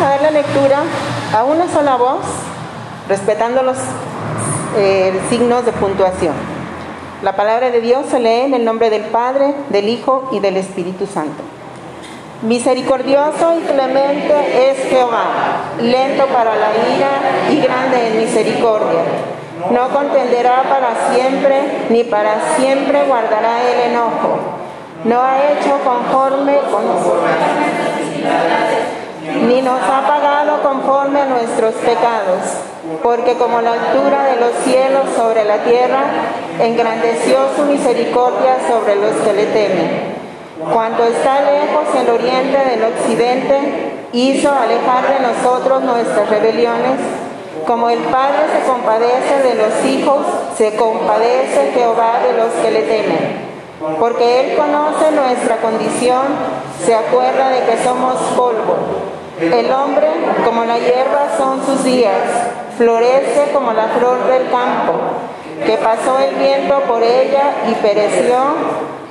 [0.00, 0.82] a dar la lectura
[1.34, 2.24] a una sola voz,
[3.08, 3.76] respetando los
[4.76, 6.34] eh, signos de puntuación.
[7.22, 10.56] La palabra de Dios se lee en el nombre del Padre, del Hijo y del
[10.56, 11.42] Espíritu Santo.
[12.42, 15.24] Misericordioso y clemente es Jehová,
[15.82, 17.10] lento para la ira
[17.50, 19.02] y grande en misericordia.
[19.70, 24.38] No contenderá para siempre, ni para siempre guardará el enojo.
[25.04, 27.24] No ha hecho conforme con nosotros
[29.46, 32.40] ni nos ha pagado conforme a nuestros pecados,
[33.02, 36.04] porque como la altura de los cielos sobre la tierra,
[36.60, 40.20] engrandeció su misericordia sobre los que le temen.
[40.72, 46.98] Cuanto está lejos el oriente del occidente, hizo alejar de nosotros nuestras rebeliones.
[47.66, 52.82] Como el Padre se compadece de los hijos, se compadece Jehová de los que le
[52.82, 53.50] temen.
[53.98, 56.26] Porque Él conoce nuestra condición,
[56.84, 58.76] se acuerda de que somos polvo.
[59.40, 60.06] El hombre,
[60.44, 62.12] como la hierba, son sus días,
[62.76, 64.92] florece como la flor del campo,
[65.64, 68.36] que pasó el viento por ella y pereció,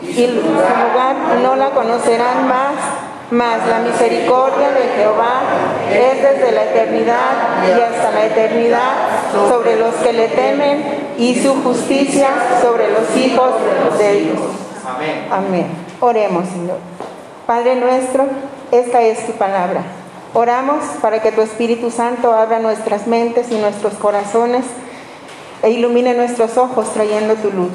[0.04, 2.74] y su lugar no la conocerán más,
[3.32, 5.42] mas la misericordia de Jehová
[5.92, 8.94] es desde la eternidad y hasta la eternidad
[9.50, 12.30] sobre los que le temen y su justicia
[12.62, 13.54] sobre los hijos
[13.98, 14.40] de Dios.
[14.88, 15.28] Amén.
[15.32, 15.68] Amén.
[16.00, 16.78] Oremos, Señor.
[17.46, 18.26] Padre nuestro,
[18.72, 19.99] esta es tu palabra.
[20.34, 24.64] Oramos para que tu Espíritu Santo abra nuestras mentes y nuestros corazones
[25.64, 27.72] e ilumine nuestros ojos trayendo tu luz.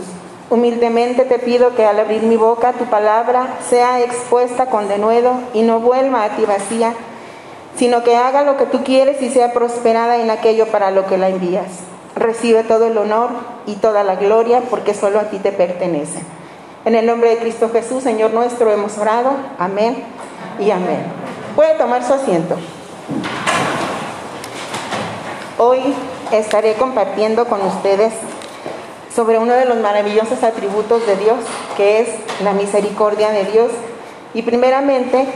[0.50, 5.62] Humildemente te pido que al abrir mi boca tu palabra sea expuesta con denuedo y
[5.62, 6.92] no vuelva a ti vacía,
[7.76, 11.18] sino que haga lo que tú quieres y sea prosperada en aquello para lo que
[11.18, 11.80] la envías.
[12.14, 13.30] Recibe todo el honor
[13.66, 16.20] y toda la gloria porque solo a ti te pertenece.
[16.84, 19.32] En el nombre de Cristo Jesús, Señor nuestro, hemos orado.
[19.58, 20.04] Amén
[20.60, 21.23] y amén.
[21.54, 22.56] Puede tomar su asiento.
[25.56, 25.80] Hoy
[26.32, 28.12] estaré compartiendo con ustedes
[29.14, 31.36] sobre uno de los maravillosos atributos de Dios,
[31.76, 32.08] que es
[32.42, 33.70] la misericordia de Dios.
[34.34, 35.26] Y primeramente,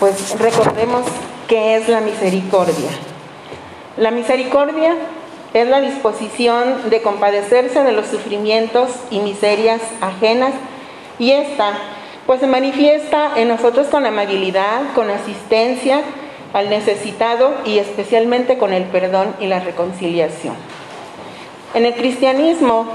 [0.00, 1.02] pues recordemos
[1.46, 2.90] qué es la misericordia.
[3.96, 4.96] La misericordia
[5.54, 10.54] es la disposición de compadecerse de los sufrimientos y miserias ajenas
[11.20, 11.74] y esta
[12.26, 16.02] pues se manifiesta en nosotros con amabilidad, con asistencia
[16.52, 20.54] al necesitado y especialmente con el perdón y la reconciliación.
[21.74, 22.86] En el cristianismo,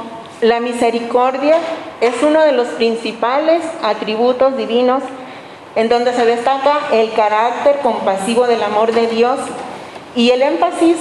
[0.42, 1.58] la misericordia
[2.00, 5.02] es uno de los principales atributos divinos
[5.76, 9.40] en donde se destaca el carácter compasivo del amor de Dios
[10.16, 10.98] y el énfasis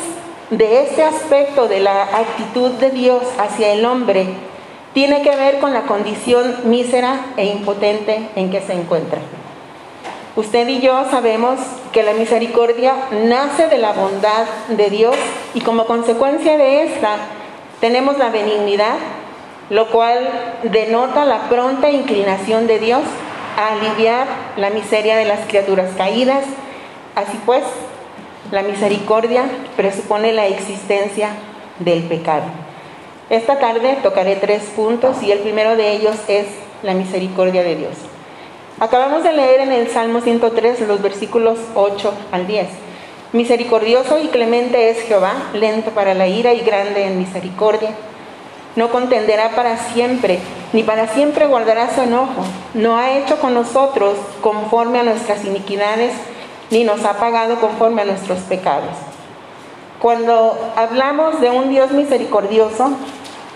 [0.50, 4.26] de este aspecto de la actitud de Dios hacia el hombre
[4.96, 9.18] tiene que ver con la condición mísera e impotente en que se encuentra.
[10.36, 11.60] Usted y yo sabemos
[11.92, 15.14] que la misericordia nace de la bondad de Dios
[15.52, 17.16] y como consecuencia de esta
[17.78, 18.94] tenemos la benignidad,
[19.68, 20.30] lo cual
[20.62, 23.02] denota la pronta inclinación de Dios
[23.58, 24.26] a aliviar
[24.56, 26.46] la miseria de las criaturas caídas.
[27.16, 27.64] Así pues,
[28.50, 29.44] la misericordia
[29.76, 31.32] presupone la existencia
[31.80, 32.65] del pecado.
[33.28, 36.46] Esta tarde tocaré tres puntos y el primero de ellos es
[36.84, 37.94] la misericordia de Dios.
[38.78, 42.68] Acabamos de leer en el Salmo 103 los versículos 8 al 10.
[43.32, 47.90] Misericordioso y clemente es Jehová, lento para la ira y grande en misericordia.
[48.76, 50.38] No contenderá para siempre,
[50.72, 52.44] ni para siempre guardará su enojo.
[52.74, 56.12] No ha hecho con nosotros conforme a nuestras iniquidades,
[56.70, 59.15] ni nos ha pagado conforme a nuestros pecados.
[60.00, 62.90] Cuando hablamos de un Dios misericordioso,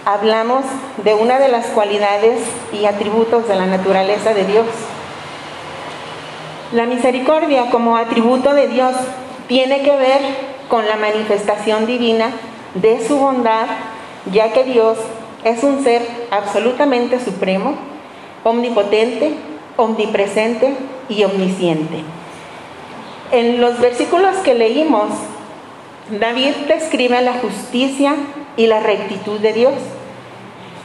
[0.06, 0.64] hablamos
[1.04, 2.40] de una de las cualidades
[2.72, 4.66] y atributos de la naturaleza de Dios.
[6.72, 8.94] La misericordia como atributo de Dios
[9.48, 10.20] tiene que ver
[10.69, 12.31] con la manifestación divina
[12.75, 13.66] de su bondad,
[14.32, 14.96] ya que Dios
[15.44, 17.75] es un ser absolutamente supremo,
[18.44, 19.34] omnipotente,
[19.76, 20.75] omnipresente
[21.08, 22.02] y omnisciente.
[23.32, 25.10] En los versículos que leímos,
[26.10, 28.16] David describe la justicia
[28.56, 29.74] y la rectitud de Dios.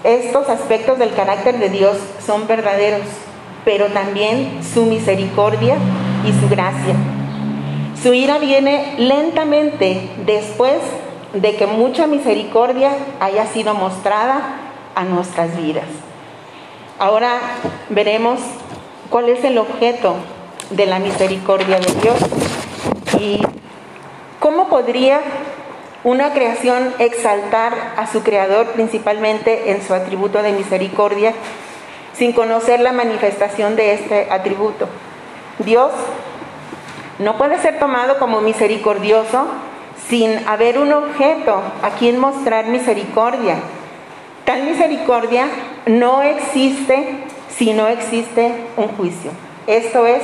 [0.04, 3.08] Estos aspectos del carácter de Dios son verdaderos,
[3.64, 5.78] pero también su misericordia
[6.28, 6.96] y su gracia.
[8.02, 10.78] Su ira viene lentamente después
[11.34, 14.42] de que mucha misericordia haya sido mostrada
[14.94, 15.86] a nuestras vidas.
[17.00, 17.40] Ahora
[17.90, 18.40] veremos
[19.10, 20.16] cuál es el objeto
[20.70, 22.16] de la misericordia de Dios
[23.20, 23.42] y
[24.46, 25.22] cómo podría
[26.04, 31.34] una creación exaltar a su creador principalmente en su atributo de misericordia
[32.14, 34.88] sin conocer la manifestación de este atributo.
[35.58, 35.92] Dios
[37.18, 39.48] no puede ser tomado como misericordioso
[40.08, 43.56] sin haber un objeto a quien mostrar misericordia.
[44.46, 45.48] Tal misericordia
[45.88, 47.18] no existe
[47.50, 49.32] si no existe un juicio.
[49.66, 50.22] Esto es,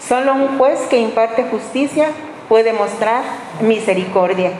[0.00, 2.08] solo un juez que imparte justicia
[2.48, 3.22] puede mostrar
[3.60, 4.52] misericordia.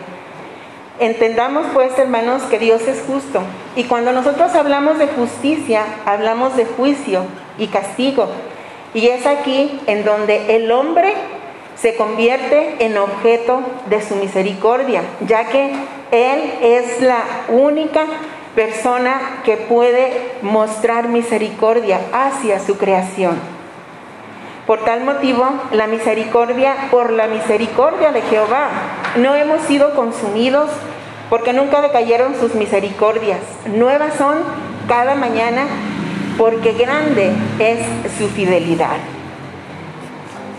[1.01, 3.41] Entendamos pues, hermanos, que Dios es justo.
[3.77, 7.23] Y cuando nosotros hablamos de justicia, hablamos de juicio
[7.57, 8.29] y castigo.
[8.95, 11.15] Y es aquí en donde el hombre
[11.77, 15.73] se convierte en objeto de su misericordia, ya que
[16.11, 18.07] Él es la única
[18.57, 23.58] persona que puede mostrar misericordia hacia su creación.
[24.69, 28.69] Por tal motivo, la misericordia, por la misericordia de Jehová,
[29.17, 30.69] no hemos sido consumidos
[31.31, 33.41] porque nunca decayeron sus misericordias.
[33.65, 34.37] Nuevas son
[34.87, 35.65] cada mañana
[36.37, 37.79] porque grande es
[38.19, 38.99] su fidelidad.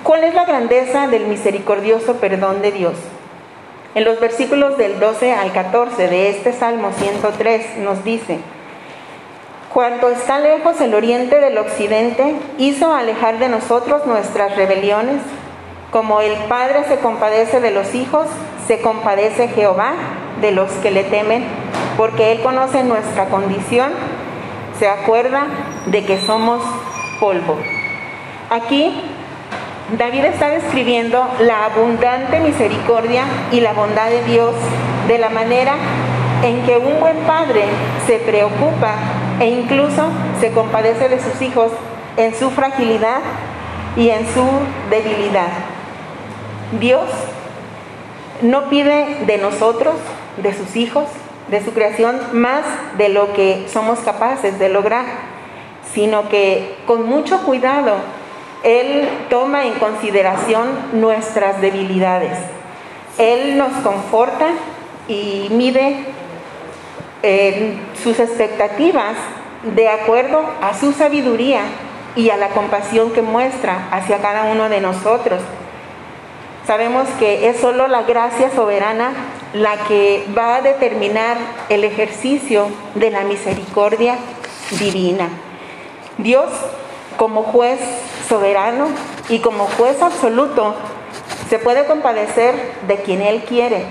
[0.01, 2.95] ¿Cuál es la grandeza del misericordioso perdón de Dios?
[3.93, 8.39] En los versículos del 12 al 14 de este Salmo 103 nos dice,
[9.73, 15.21] Cuanto está lejos el oriente del occidente, hizo alejar de nosotros nuestras rebeliones.
[15.91, 18.25] Como el Padre se compadece de los hijos,
[18.65, 19.93] se compadece Jehová
[20.41, 21.43] de los que le temen,
[21.97, 23.91] porque Él conoce nuestra condición,
[24.79, 25.45] se acuerda
[25.85, 26.63] de que somos
[27.19, 27.55] polvo.
[28.49, 28.99] Aquí
[29.99, 34.55] David está describiendo la abundante misericordia y la bondad de Dios
[35.07, 35.75] de la manera
[36.43, 37.65] en que un buen padre
[38.07, 38.95] se preocupa
[39.39, 40.09] e incluso
[40.39, 41.71] se compadece de sus hijos
[42.17, 43.21] en su fragilidad
[43.95, 44.45] y en su
[44.89, 45.49] debilidad.
[46.79, 47.09] Dios
[48.41, 49.95] no pide de nosotros,
[50.37, 51.05] de sus hijos,
[51.49, 52.63] de su creación, más
[52.97, 55.05] de lo que somos capaces de lograr,
[55.93, 57.95] sino que con mucho cuidado
[58.63, 62.37] él toma en consideración nuestras debilidades.
[63.17, 64.49] Él nos conforta
[65.07, 66.05] y mide
[67.23, 69.15] eh, sus expectativas
[69.75, 71.61] de acuerdo a su sabiduría
[72.15, 75.41] y a la compasión que muestra hacia cada uno de nosotros.
[76.65, 79.11] Sabemos que es solo la gracia soberana
[79.53, 81.37] la que va a determinar
[81.69, 84.17] el ejercicio de la misericordia
[84.79, 85.29] divina.
[86.19, 86.49] Dios,
[87.17, 87.79] como juez
[88.27, 88.87] soberano
[89.29, 90.75] y como juez absoluto
[91.49, 92.53] se puede compadecer
[92.87, 93.85] de quien Él quiere.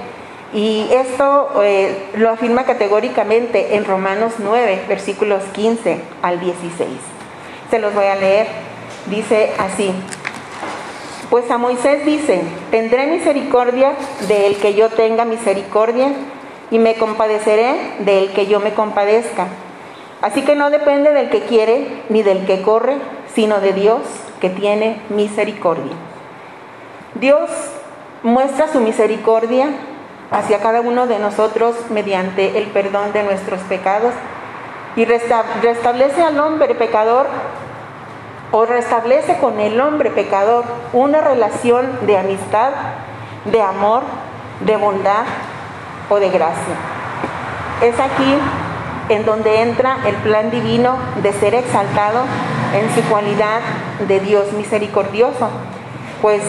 [0.53, 6.89] Y esto eh, lo afirma categóricamente en Romanos 9, versículos 15 al 16.
[7.71, 8.47] Se los voy a leer.
[9.11, 9.93] Dice así.
[11.31, 12.41] Pues a Moisés dice,
[12.71, 13.93] tendré misericordia
[14.27, 16.13] del que yo tenga misericordia
[16.71, 19.49] y me compadeceré del que yo me compadezca.
[20.23, 22.97] Así que no depende del que quiere ni del que corre,
[23.35, 24.01] sino de Dios
[24.41, 25.93] que tiene misericordia.
[27.15, 27.51] Dios
[28.23, 29.69] muestra su misericordia
[30.31, 34.13] hacia cada uno de nosotros mediante el perdón de nuestros pecados
[34.97, 37.27] y restablece al hombre pecador
[38.51, 42.73] o restablece con el hombre pecador una relación de amistad,
[43.45, 44.03] de amor,
[44.61, 45.25] de bondad
[46.09, 46.75] o de gracia.
[47.83, 48.39] Es aquí
[49.09, 52.21] en donde entra el plan divino de ser exaltado
[52.75, 53.61] en su cualidad
[54.07, 55.49] de Dios misericordioso.
[56.21, 56.43] Pues,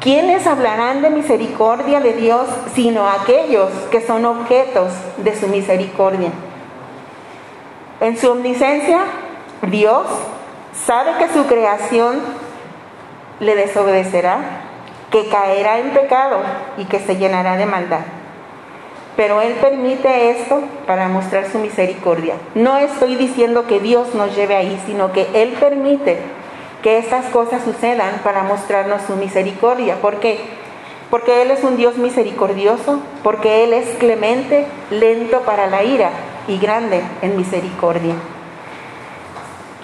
[0.00, 6.30] ¿quiénes hablarán de misericordia de Dios sino aquellos que son objetos de su misericordia?
[8.00, 9.00] En su omnisciencia,
[9.62, 10.06] Dios
[10.72, 12.20] sabe que su creación
[13.40, 14.38] le desobedecerá,
[15.10, 16.38] que caerá en pecado
[16.78, 18.00] y que se llenará de maldad.
[19.16, 22.36] Pero Él permite esto para mostrar su misericordia.
[22.54, 26.18] No estoy diciendo que Dios nos lleve ahí, sino que Él permite
[26.82, 29.96] que estas cosas sucedan para mostrarnos su misericordia.
[30.00, 30.40] ¿Por qué?
[31.10, 36.10] Porque Él es un Dios misericordioso, porque Él es clemente, lento para la ira
[36.46, 38.14] y grande en misericordia.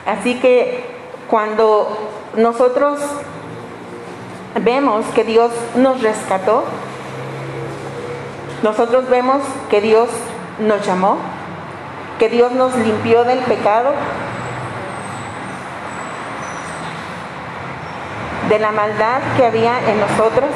[0.06, 0.84] Así que
[1.28, 3.00] cuando nosotros
[4.62, 6.64] vemos que Dios nos rescató,
[8.62, 10.08] nosotros vemos que Dios
[10.60, 11.18] nos llamó,
[12.18, 13.90] que Dios nos limpió del pecado,
[18.48, 20.50] de la maldad que había en nosotros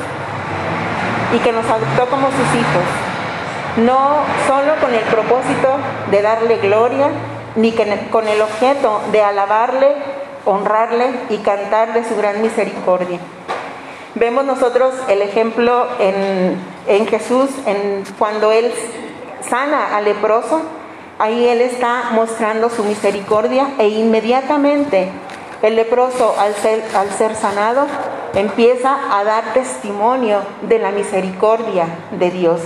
[1.34, 2.84] y que nos adoptó como sus hijos,
[3.76, 5.68] no solo con el propósito
[6.10, 7.08] de darle gloria,
[7.56, 9.94] ni con el objeto de alabarle,
[10.44, 13.18] honrarle y cantar de su gran misericordia.
[14.14, 18.72] Vemos nosotros el ejemplo en, Jesús, en, cuando Él
[19.48, 20.62] sana al leproso,
[21.18, 25.10] ahí Él está mostrando su misericordia e inmediatamente
[25.62, 27.86] el leproso al ser, sanado
[28.34, 32.60] empieza a dar testimonio de la misericordia de Dios.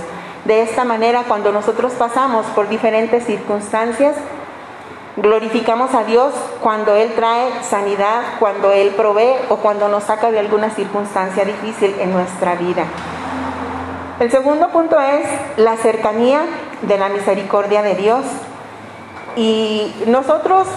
[0.44, 4.14] De esta manera, cuando nosotros pasamos por diferentes circunstancias,
[5.16, 10.38] glorificamos a Dios cuando Él trae sanidad, cuando Él provee o cuando nos saca de
[10.38, 12.84] alguna circunstancia difícil en nuestra vida.
[14.20, 16.42] El segundo punto es la cercanía
[16.82, 18.24] de la misericordia de Dios.
[19.36, 20.68] Y nosotros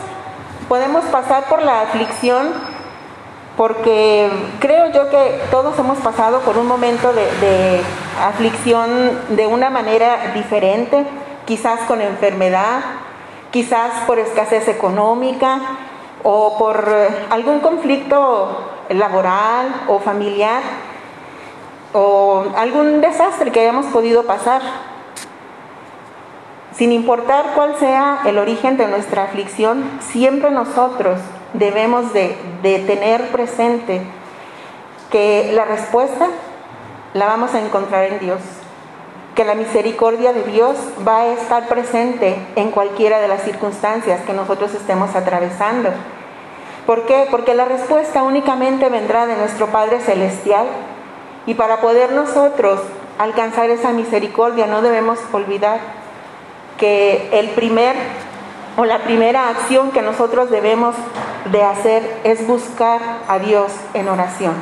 [0.67, 2.53] podemos pasar por la aflicción
[3.57, 7.81] porque creo yo que todos hemos pasado por un momento de,
[8.23, 11.05] aflicción de una manera diferente,
[11.45, 12.81] quizás con enfermedad,
[13.51, 15.59] quizás por escasez económica
[16.23, 16.87] o por
[17.31, 20.61] algún conflicto laboral o familiar
[21.93, 24.61] o algún desastre que hayamos podido pasar.
[26.77, 31.19] Sin importar cuál sea el origen de nuestra aflicción, siempre nosotros
[31.53, 34.01] debemos de, tener presente
[35.09, 36.27] que la respuesta
[37.15, 38.41] la vamos a encontrar en Dios,
[39.33, 44.33] que la misericordia de Dios va a estar presente en cualquiera de las circunstancias que
[44.33, 45.89] nosotros estemos atravesando.
[46.85, 47.27] ¿Por qué?
[47.31, 50.67] Porque la respuesta únicamente vendrá de nuestro Padre Celestial
[51.47, 52.81] y para poder nosotros
[53.17, 55.96] alcanzar esa misericordia no debemos olvidar
[56.77, 57.95] que el primer
[58.77, 60.95] o la primera acción que nosotros debemos
[61.51, 64.53] de hacer es buscar a Dios en oración.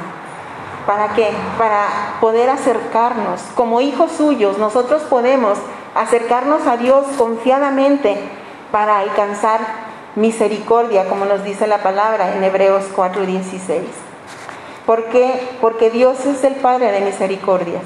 [0.85, 1.31] ¿Para qué?
[1.57, 1.87] Para
[2.21, 3.41] poder acercarnos.
[3.55, 5.57] Como hijos suyos, nosotros podemos
[5.95, 8.17] acercarnos a Dios confiadamente
[8.71, 9.59] para alcanzar
[10.15, 13.81] misericordia, como nos dice la palabra en Hebreos 4:16.
[14.85, 15.57] ¿Por qué?
[15.59, 17.83] Porque Dios es el Padre de misericordias.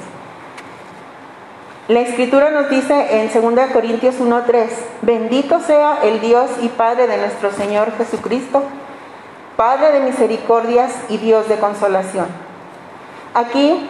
[1.89, 4.69] La escritura nos dice en 2 Corintios 1:3,
[5.01, 8.61] bendito sea el Dios y Padre de nuestro Señor Jesucristo,
[9.55, 12.27] Padre de misericordias y Dios de consolación.
[13.33, 13.89] Aquí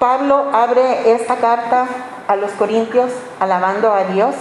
[0.00, 1.86] Pablo abre esta carta
[2.26, 4.34] a los Corintios alabando a Dios,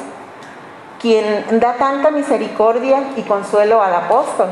[1.00, 4.48] quien da tanta misericordia y consuelo al apóstol,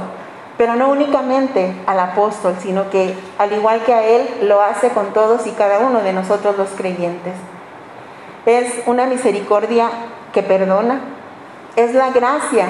[0.56, 5.14] pero no únicamente al apóstol, sino que al igual que a él lo hace con
[5.14, 7.34] todos y cada uno de nosotros los creyentes.
[8.46, 9.90] Es una misericordia
[10.32, 11.02] que perdona.
[11.76, 12.68] Es la gracia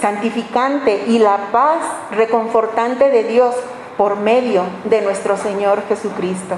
[0.00, 1.78] santificante y la paz
[2.10, 3.54] reconfortante de Dios
[3.96, 6.56] por medio de nuestro Señor Jesucristo.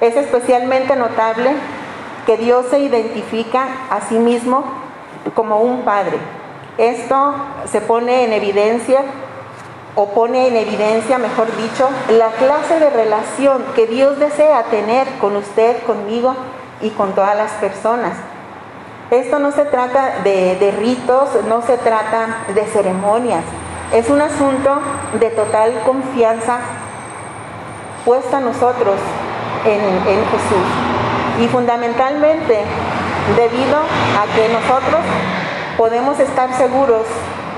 [0.00, 1.50] Es especialmente notable
[2.24, 4.64] que Dios se identifica a sí mismo
[5.34, 6.16] como un Padre.
[6.78, 7.34] Esto
[7.66, 9.02] se pone en evidencia
[9.96, 15.36] o pone en evidencia, mejor dicho, la clase de relación que Dios desea tener con
[15.36, 16.34] usted, conmigo
[16.82, 18.12] y con todas las personas.
[19.10, 23.42] Esto no se trata de, ritos, no se trata de ceremonias,
[23.92, 24.80] es un asunto
[25.18, 26.58] de total confianza
[28.04, 28.94] puesta a nosotros
[29.64, 31.40] en, en Jesús.
[31.40, 32.64] Y fundamentalmente
[33.36, 35.00] debido a que nosotros
[35.76, 37.06] podemos estar seguros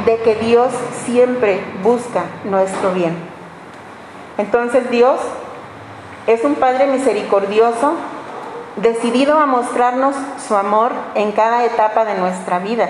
[0.07, 0.73] de que Dios
[1.05, 3.17] siempre busca nuestro bien.
[4.39, 5.21] Entonces Dios
[6.27, 7.95] es un Padre misericordioso
[8.77, 10.15] decidido a mostrarnos
[10.47, 12.89] su amor en cada etapa de nuestra vida.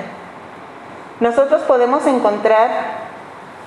[1.20, 2.70] Nosotros podemos encontrar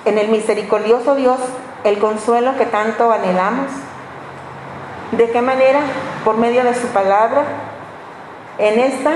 [0.04, 1.38] en el misericordioso Dios
[1.84, 3.70] el consuelo que tanto anhelamos.
[5.12, 5.80] ¿De qué manera?
[6.24, 7.44] Por medio de su palabra.
[8.58, 9.14] En esta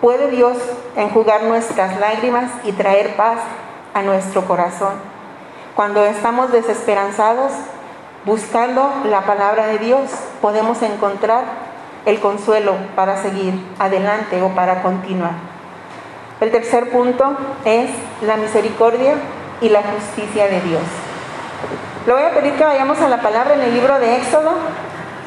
[0.00, 0.56] puede Dios
[0.96, 3.38] enjugar nuestras lágrimas y traer paz
[3.94, 4.94] a nuestro corazón.
[5.74, 7.52] Cuando estamos desesperanzados,
[8.24, 10.10] buscando la palabra de Dios,
[10.40, 11.65] podemos encontrar
[12.06, 15.32] el consuelo para seguir adelante o para continuar.
[16.40, 17.90] El tercer punto es
[18.22, 19.14] la misericordia
[19.60, 20.82] y la justicia de Dios.
[22.06, 24.52] Le voy a pedir que vayamos a la palabra en el libro de Éxodo,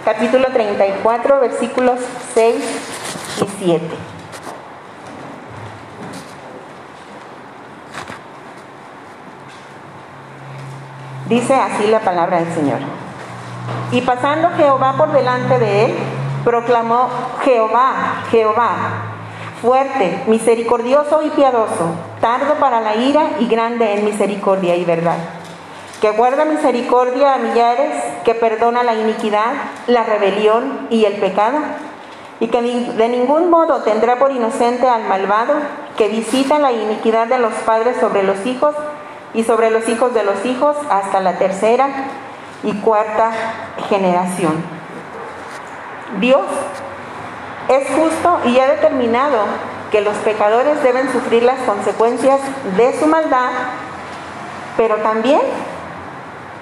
[0.06, 2.00] capítulo 34, versículos
[2.34, 2.56] 6
[3.42, 3.86] y 7.
[11.28, 12.80] Dice así la palabra del Señor.
[13.92, 15.96] Y pasando Jehová por delante de él,
[16.44, 17.10] proclamó
[17.44, 18.76] Jehová, Jehová,
[19.62, 21.92] fuerte, misericordioso y piadoso,
[22.22, 25.18] tardo para la ira y grande en misericordia y verdad,
[26.02, 27.92] que guarda misericordia a millares,
[28.24, 29.52] que perdona la iniquidad,
[29.88, 31.58] la rebelión y el pecado,
[32.40, 35.56] y que de ningún modo tendrá por inocente al malvado,
[35.98, 38.74] que visita la iniquidad de los padres sobre los hijos
[39.34, 41.90] y sobre los hijos de los hijos hasta la tercera
[42.64, 43.32] y cuarta
[43.90, 44.79] generación.
[46.20, 46.46] Dios
[47.68, 49.38] es justo y ha determinado
[49.92, 52.40] que los pecadores deben sufrir las consecuencias
[52.78, 53.50] de su maldad,
[54.78, 55.42] pero también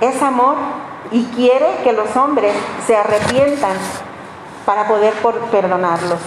[0.02, 0.56] es amor
[1.12, 2.54] y quiere que los hombres
[2.86, 3.78] se arrepientan
[4.66, 5.14] para poder
[5.52, 6.20] perdonarlos.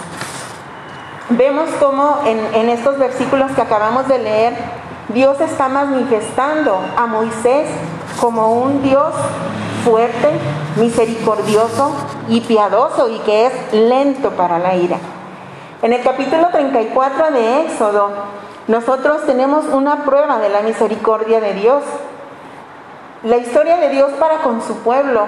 [1.29, 4.53] Vemos cómo en, estos versículos que acabamos de leer,
[5.09, 7.69] Dios está manifestando a Moisés
[8.19, 9.13] como un Dios
[9.83, 10.29] fuerte,
[10.77, 11.93] misericordioso
[12.27, 14.97] y piadoso y que es lento para la ira.
[15.81, 18.11] En el capítulo 34 de Éxodo,
[18.67, 21.83] nosotros tenemos una prueba de la misericordia de Dios.
[23.23, 25.25] La historia de Dios para con su pueblo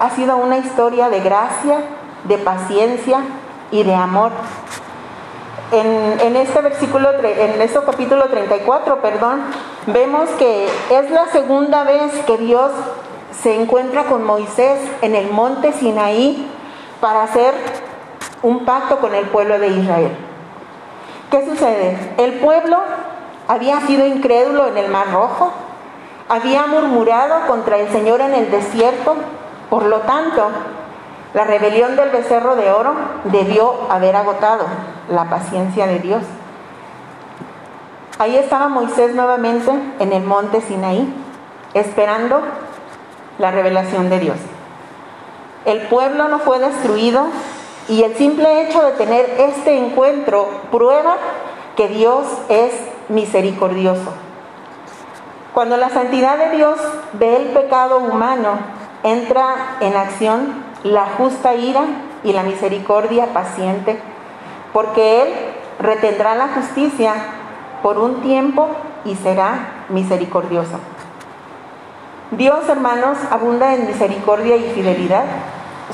[0.00, 1.78] ha sido una historia de gracia,
[2.24, 3.20] de paciencia
[3.70, 4.32] y de amor.
[5.72, 9.42] En, este versículo, en este capítulo 34, perdón,
[9.86, 12.70] vemos que es la segunda vez que Dios
[13.42, 16.48] se encuentra con Moisés en el monte Sinaí
[17.00, 17.54] para hacer
[18.42, 20.16] un pacto con el pueblo de Israel.
[21.30, 22.14] ¿Qué sucede?
[22.18, 22.78] El pueblo
[23.48, 25.52] había sido incrédulo en el Mar Rojo,
[26.28, 29.16] había murmurado contra el Señor en el desierto,
[29.68, 30.48] por lo tanto,
[31.34, 34.64] la rebelión del becerro de oro debió haber agotado
[35.10, 36.22] la paciencia de Dios.
[38.18, 41.12] Ahí estaba Moisés nuevamente en el monte Sinaí,
[41.74, 42.40] esperando
[43.38, 44.36] la revelación de Dios.
[45.64, 47.26] El pueblo no fue destruido
[47.88, 51.16] y el simple hecho de tener este encuentro prueba
[51.76, 52.72] que Dios es
[53.08, 54.12] misericordioso.
[55.52, 56.78] Cuando la santidad de Dios
[57.12, 58.58] ve el pecado humano,
[59.02, 61.82] entra en acción la justa ira
[62.24, 63.98] y la misericordia paciente,
[64.72, 65.28] porque Él
[65.78, 67.14] retendrá la justicia
[67.82, 68.68] por un tiempo
[69.04, 70.78] y será misericordioso.
[72.36, 75.24] Dios, hermanos, abunda en misericordia y fidelidad.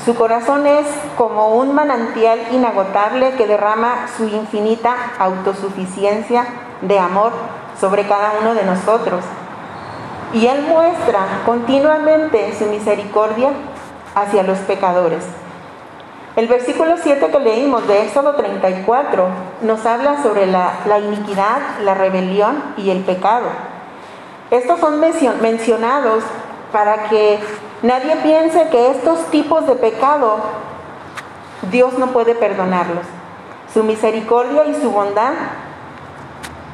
[0.03, 6.45] Su corazón es como un manantial inagotable que derrama su infinita autosuficiencia
[6.81, 7.31] de amor
[7.79, 9.23] sobre cada uno de nosotros.
[10.33, 13.49] Y Él muestra continuamente su misericordia
[14.15, 15.23] hacia los pecadores.
[16.35, 19.27] El versículo 7 que leímos de Éxodo 34
[19.61, 23.47] nos habla sobre la, iniquidad, la rebelión y el pecado.
[24.51, 26.23] Estos son mencionados
[26.71, 27.39] para que
[27.81, 30.39] nadie piense que estos tipos de pecado
[31.71, 33.05] Dios no puede perdonarlos.
[33.73, 35.31] Su misericordia y su bondad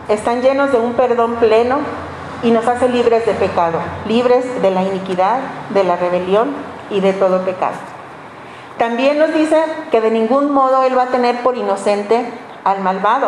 [0.10, 1.78] están llenos de un perdón pleno
[2.42, 6.56] y nos hace libres de pecado, libres de la iniquidad, de la rebelión
[6.90, 7.76] y de todo pecado.
[8.78, 9.62] También nos dice
[9.92, 12.26] que de ningún modo Él va a tener por inocente
[12.64, 13.28] al malvado.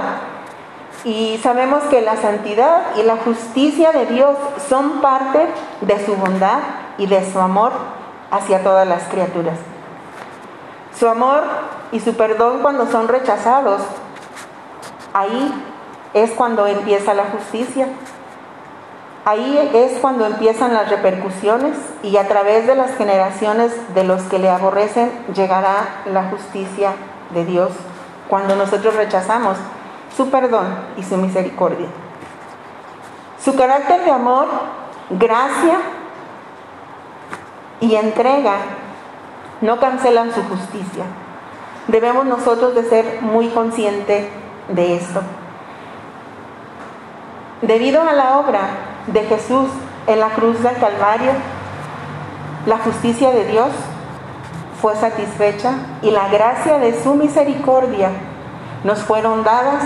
[1.04, 4.36] Y sabemos que la santidad y la justicia de Dios
[4.68, 5.48] son parte
[5.82, 6.60] de su bondad
[6.98, 7.72] y de su amor
[8.32, 9.58] hacia todas las criaturas.
[10.98, 11.44] Su amor
[11.92, 13.82] y su perdón cuando son rechazados,
[15.14, 15.54] ahí
[16.14, 17.88] es cuando empieza la justicia
[19.26, 24.40] Ahí es cuando empiezan las repercusiones y a través de las generaciones de los que
[24.40, 26.94] le aborrecen llegará la justicia
[27.34, 27.70] de Dios
[28.28, 29.58] cuando nosotros rechazamos
[30.16, 30.68] su perdón
[30.98, 31.88] y su misericordia.
[33.44, 34.48] Su carácter de amor,
[35.10, 35.80] gracia
[37.80, 38.58] y entrega
[39.62, 41.06] no cancelan su justicia.
[41.88, 44.28] Debemos nosotros de ser muy conscientes
[44.68, 45.22] de esto.
[47.62, 48.62] Debido a la obra
[49.08, 49.70] de Jesús
[50.08, 51.32] en la cruz del Calvario,
[52.66, 53.70] la justicia de Dios
[54.82, 58.12] fue satisfecha y la gracia de su misericordia
[58.84, 59.84] nos fueron dadas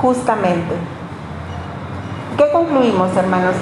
[0.00, 0.74] justamente.
[2.36, 3.54] ¿Qué concluimos, hermanos?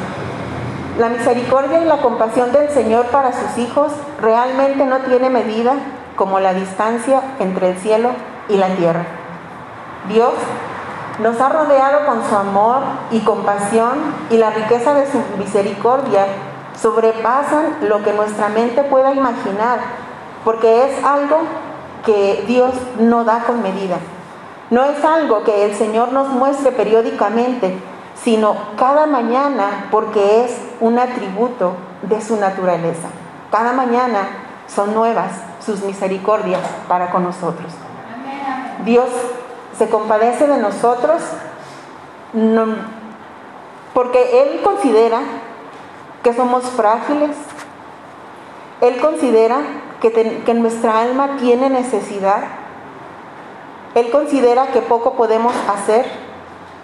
[0.99, 5.75] La misericordia y la compasión del Señor para sus hijos realmente no tiene medida
[6.16, 8.11] como la distancia entre el cielo
[8.49, 9.05] y la tierra.
[10.09, 10.33] Dios
[11.20, 13.99] nos ha rodeado con su amor y compasión
[14.31, 16.27] y la riqueza de su misericordia
[16.81, 19.81] sobrepasan lo que nuestra mente pueda imaginar,
[20.44, 21.38] porque es algo
[22.04, 23.98] que Dios no da con medida.
[24.70, 27.76] No es algo que el Señor nos muestre periódicamente,
[28.22, 33.08] sino cada mañana porque es un atributo de su naturaleza.
[33.50, 34.28] Cada mañana
[34.68, 35.32] son nuevas
[35.64, 37.72] sus misericordias para con nosotros.
[38.84, 39.08] Dios
[39.76, 41.20] se compadece de nosotros
[43.92, 45.20] porque Él considera
[46.22, 47.36] que somos frágiles,
[48.80, 49.58] Él considera
[50.00, 52.42] que, nuestra alma tiene necesidad,
[53.94, 56.06] Él considera que poco podemos hacer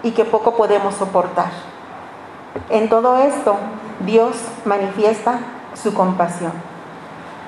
[0.02, 1.50] y que poco podemos soportar.
[2.70, 3.56] En todo esto,
[4.00, 5.38] Dios manifiesta
[5.74, 6.52] su compasión.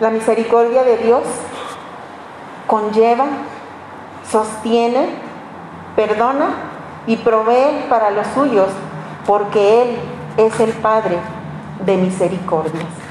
[0.00, 1.22] La misericordia de Dios
[2.66, 3.26] conlleva,
[4.31, 5.28] sostiene
[5.98, 6.50] perdona
[7.09, 8.68] y provee para los suyos,
[9.26, 9.98] porque Él
[10.37, 11.18] es el Padre
[11.85, 13.08] de misericordias.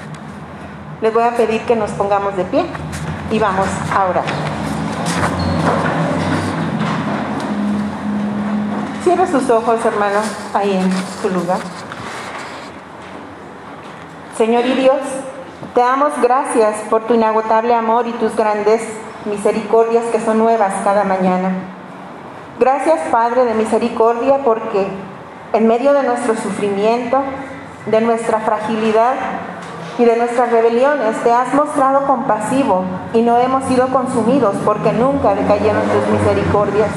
[1.00, 2.66] Les voy a pedir que nos pongamos de pie
[3.30, 4.24] y vamos a orar.
[9.04, 10.20] Cierra sus ojos, hermano,
[10.56, 11.60] ahí en su lugar.
[14.38, 14.98] Señor y Dios,
[15.76, 18.82] te damos gracias por tu inagotable amor y tus grandes
[19.26, 21.52] misericordias que son nuevas cada mañana.
[22.60, 24.88] Gracias, Padre de misericordia, porque
[25.54, 27.22] en medio de nuestro sufrimiento,
[27.86, 29.14] de nuestra fragilidad
[29.98, 32.84] y de nuestras rebeliones, te has mostrado compasivo
[33.14, 36.90] y no hemos sido consumidos porque nunca decayeron tus misericordias.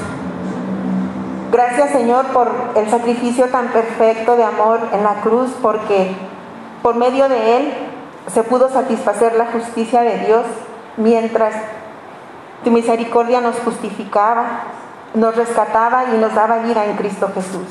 [1.50, 6.14] Gracias Señor por el sacrificio tan perfecto de amor en la cruz, porque
[6.82, 7.74] por medio de él
[8.32, 10.44] se pudo satisfacer la justicia de Dios,
[10.96, 11.54] mientras
[12.62, 14.44] tu misericordia nos justificaba,
[15.14, 17.66] nos rescataba y nos daba vida en Cristo Jesús.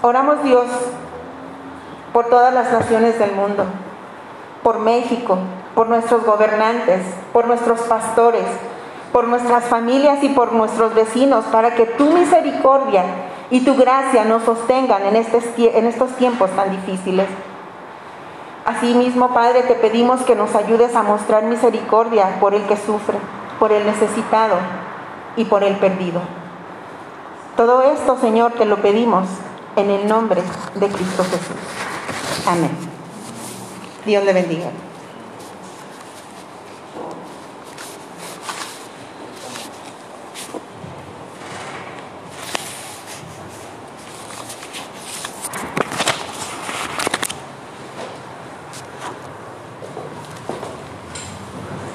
[0.00, 0.66] Oramos Dios
[2.12, 3.64] por todas las naciones del mundo,
[4.62, 5.38] por México,
[5.74, 7.00] por nuestros gobernantes,
[7.32, 8.44] por nuestros pastores,
[9.12, 13.04] por nuestras familias y por nuestros vecinos, para que tu misericordia
[13.50, 17.26] y tu gracia nos sostengan en, en estos tiempos tan difíciles.
[18.64, 23.18] Asimismo, Padre, te pedimos que nos ayudes a mostrar misericordia por el que sufre,
[23.58, 24.56] por el necesitado
[25.36, 26.20] y por el perdido.
[27.56, 29.26] Todo esto, Señor, te lo pedimos
[29.76, 30.42] en el nombre
[30.74, 31.91] de Cristo Jesús.
[32.46, 32.70] Amén.
[34.04, 34.70] Dios le bendiga.